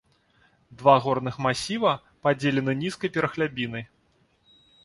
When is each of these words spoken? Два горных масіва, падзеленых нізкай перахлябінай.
Два 0.79 0.95
горных 1.03 1.37
масіва, 1.47 1.93
падзеленых 2.29 2.75
нізкай 2.83 3.09
перахлябінай. 3.19 3.83